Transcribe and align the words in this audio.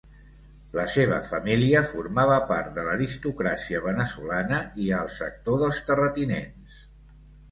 La 0.77 0.83
seva 0.93 1.17
família 1.25 1.81
formava 1.89 2.37
part 2.51 2.71
de 2.77 2.85
l'aristocràcia 2.87 3.83
veneçolana 3.83 4.61
i 4.85 4.89
al 5.01 5.13
sector 5.17 5.61
dels 5.65 5.83
terratinents. 5.91 6.81